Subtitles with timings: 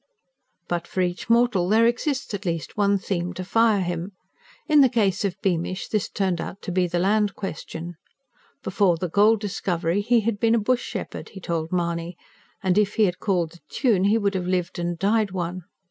[0.67, 4.13] But for each mortal there exists at least one theme to fire him.
[4.67, 7.97] In the case of Beamish this turned out to be the Land Question.
[8.63, 12.17] Before the gold discovery he had been a bush shepherd, he told Mahony,
[12.63, 15.65] and, if he had called the tune, he would have lived and died one.